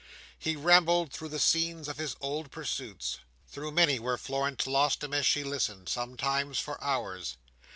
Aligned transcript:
He 0.39 0.55
rambled 0.55 1.13
through 1.13 1.29
the 1.29 1.37
scenes 1.37 1.87
of 1.87 1.97
his 1.99 2.15
old 2.19 2.49
pursuits—through 2.49 3.71
many 3.71 3.99
where 3.99 4.17
Florence 4.17 4.65
lost 4.65 5.03
him 5.03 5.13
as 5.13 5.27
she 5.27 5.43
listened—sometimes 5.43 6.57
for 6.57 6.83
hours. 6.83 7.37